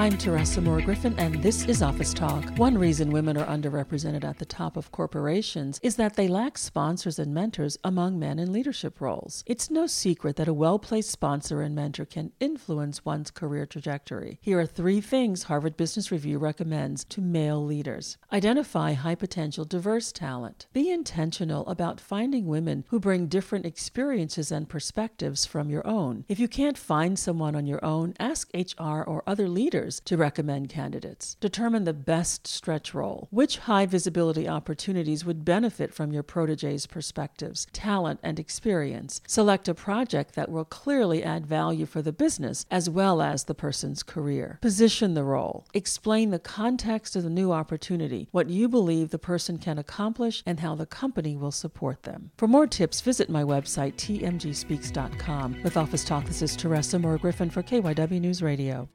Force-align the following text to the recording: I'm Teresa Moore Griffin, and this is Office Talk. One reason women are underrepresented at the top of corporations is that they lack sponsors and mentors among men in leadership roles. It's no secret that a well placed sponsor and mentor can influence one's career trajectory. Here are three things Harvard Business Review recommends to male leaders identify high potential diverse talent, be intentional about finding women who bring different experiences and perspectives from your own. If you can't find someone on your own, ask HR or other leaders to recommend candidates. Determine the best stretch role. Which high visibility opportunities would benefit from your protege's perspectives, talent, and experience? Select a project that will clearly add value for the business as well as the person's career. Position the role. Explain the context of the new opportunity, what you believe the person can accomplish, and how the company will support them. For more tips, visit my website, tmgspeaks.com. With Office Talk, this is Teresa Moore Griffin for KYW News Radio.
I'm 0.00 0.16
Teresa 0.16 0.62
Moore 0.62 0.80
Griffin, 0.80 1.14
and 1.18 1.42
this 1.42 1.66
is 1.66 1.82
Office 1.82 2.14
Talk. 2.14 2.42
One 2.56 2.78
reason 2.78 3.10
women 3.10 3.36
are 3.36 3.44
underrepresented 3.44 4.24
at 4.24 4.38
the 4.38 4.46
top 4.46 4.78
of 4.78 4.90
corporations 4.90 5.78
is 5.82 5.96
that 5.96 6.16
they 6.16 6.26
lack 6.26 6.56
sponsors 6.56 7.18
and 7.18 7.34
mentors 7.34 7.76
among 7.84 8.18
men 8.18 8.38
in 8.38 8.50
leadership 8.50 9.02
roles. 9.02 9.44
It's 9.46 9.70
no 9.70 9.86
secret 9.86 10.36
that 10.36 10.48
a 10.48 10.54
well 10.54 10.78
placed 10.78 11.10
sponsor 11.10 11.60
and 11.60 11.74
mentor 11.74 12.06
can 12.06 12.32
influence 12.40 13.04
one's 13.04 13.30
career 13.30 13.66
trajectory. 13.66 14.38
Here 14.40 14.58
are 14.58 14.64
three 14.64 15.02
things 15.02 15.42
Harvard 15.42 15.76
Business 15.76 16.10
Review 16.10 16.38
recommends 16.38 17.04
to 17.04 17.20
male 17.20 17.62
leaders 17.62 18.16
identify 18.32 18.94
high 18.94 19.16
potential 19.16 19.66
diverse 19.66 20.12
talent, 20.12 20.66
be 20.72 20.90
intentional 20.90 21.66
about 21.66 22.00
finding 22.00 22.46
women 22.46 22.86
who 22.88 22.98
bring 22.98 23.26
different 23.26 23.66
experiences 23.66 24.50
and 24.50 24.66
perspectives 24.66 25.44
from 25.44 25.68
your 25.68 25.86
own. 25.86 26.24
If 26.26 26.40
you 26.40 26.48
can't 26.48 26.78
find 26.78 27.18
someone 27.18 27.54
on 27.54 27.66
your 27.66 27.84
own, 27.84 28.14
ask 28.18 28.50
HR 28.54 29.02
or 29.02 29.22
other 29.26 29.46
leaders 29.46 29.89
to 29.98 30.16
recommend 30.16 30.68
candidates. 30.68 31.36
Determine 31.40 31.84
the 31.84 31.92
best 31.92 32.46
stretch 32.46 32.94
role. 32.94 33.26
Which 33.30 33.58
high 33.58 33.86
visibility 33.86 34.46
opportunities 34.46 35.24
would 35.24 35.44
benefit 35.44 35.92
from 35.92 36.12
your 36.12 36.22
protege's 36.22 36.86
perspectives, 36.86 37.66
talent, 37.72 38.20
and 38.22 38.38
experience? 38.38 39.22
Select 39.26 39.68
a 39.68 39.74
project 39.74 40.34
that 40.34 40.50
will 40.50 40.64
clearly 40.64 41.24
add 41.24 41.46
value 41.46 41.86
for 41.86 42.02
the 42.02 42.12
business 42.12 42.66
as 42.70 42.90
well 42.90 43.22
as 43.22 43.44
the 43.44 43.54
person's 43.54 44.02
career. 44.02 44.58
Position 44.60 45.14
the 45.14 45.24
role. 45.24 45.64
Explain 45.72 46.30
the 46.30 46.38
context 46.38 47.16
of 47.16 47.22
the 47.22 47.30
new 47.30 47.50
opportunity, 47.50 48.28
what 48.30 48.50
you 48.50 48.68
believe 48.68 49.10
the 49.10 49.18
person 49.18 49.56
can 49.58 49.78
accomplish, 49.78 50.42
and 50.44 50.60
how 50.60 50.74
the 50.74 50.86
company 50.86 51.36
will 51.36 51.50
support 51.50 52.02
them. 52.02 52.30
For 52.36 52.46
more 52.46 52.66
tips, 52.66 53.00
visit 53.00 53.30
my 53.30 53.42
website, 53.42 53.94
tmgspeaks.com. 53.94 55.62
With 55.62 55.76
Office 55.76 56.04
Talk, 56.04 56.26
this 56.26 56.42
is 56.42 56.56
Teresa 56.56 56.98
Moore 56.98 57.18
Griffin 57.18 57.50
for 57.50 57.62
KYW 57.62 58.20
News 58.20 58.42
Radio. 58.42 58.88